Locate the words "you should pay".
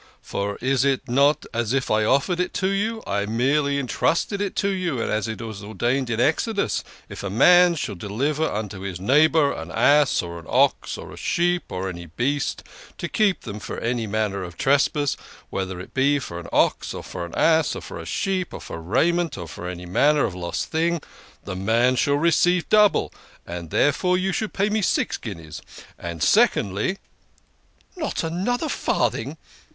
24.17-24.67